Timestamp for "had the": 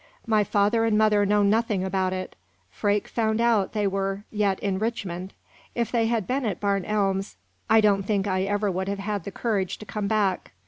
8.97-9.31